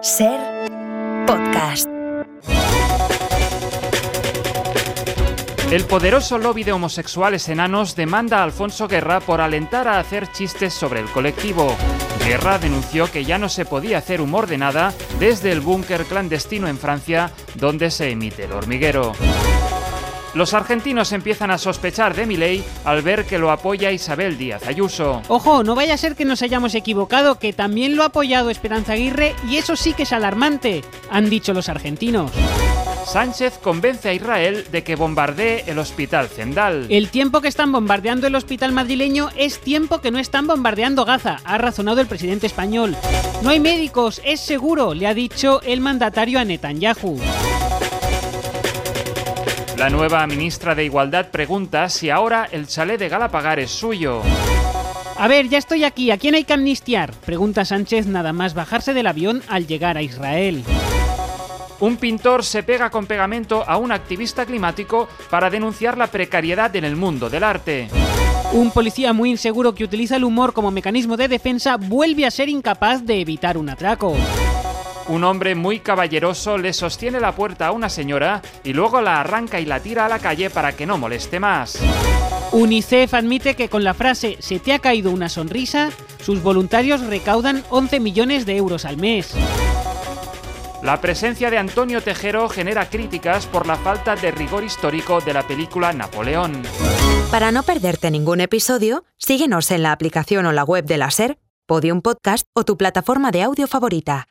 [0.00, 0.38] Ser
[1.26, 1.88] podcast.
[5.72, 10.72] El poderoso lobby de homosexuales enanos demanda a Alfonso Guerra por alentar a hacer chistes
[10.72, 11.76] sobre el colectivo.
[12.24, 16.68] Guerra denunció que ya no se podía hacer humor de nada desde el búnker clandestino
[16.68, 19.12] en Francia donde se emite el hormiguero.
[20.34, 25.22] Los argentinos empiezan a sospechar de Milei al ver que lo apoya Isabel Díaz Ayuso.
[25.28, 28.92] Ojo, no vaya a ser que nos hayamos equivocado, que también lo ha apoyado Esperanza
[28.92, 32.30] Aguirre y eso sí que es alarmante, han dicho los argentinos.
[33.06, 36.86] Sánchez convence a Israel de que bombardee el hospital Zendal.
[36.90, 41.38] El tiempo que están bombardeando el hospital madrileño es tiempo que no están bombardeando Gaza,
[41.44, 42.96] ha razonado el presidente español.
[43.42, 47.18] No hay médicos, es seguro, le ha dicho el mandatario a Netanyahu.
[49.78, 54.22] La nueva ministra de Igualdad pregunta si ahora el chalet de Galapagar es suyo.
[55.16, 57.12] A ver, ya estoy aquí, ¿a quién hay que amnistiar?
[57.24, 60.64] Pregunta Sánchez nada más bajarse del avión al llegar a Israel.
[61.78, 66.84] Un pintor se pega con pegamento a un activista climático para denunciar la precariedad en
[66.84, 67.88] el mundo del arte.
[68.50, 72.48] Un policía muy inseguro que utiliza el humor como mecanismo de defensa vuelve a ser
[72.48, 74.16] incapaz de evitar un atraco.
[75.08, 79.58] Un hombre muy caballeroso le sostiene la puerta a una señora y luego la arranca
[79.58, 81.78] y la tira a la calle para que no moleste más.
[82.52, 85.90] UNICEF admite que con la frase ¿se te ha caído una sonrisa?
[86.20, 89.34] sus voluntarios recaudan 11 millones de euros al mes.
[90.82, 95.46] La presencia de Antonio Tejero genera críticas por la falta de rigor histórico de la
[95.46, 96.62] película Napoleón.
[97.30, 101.38] Para no perderte ningún episodio, síguenos en la aplicación o la web de la Ser,
[101.66, 104.28] Podium Podcast o tu plataforma de audio favorita.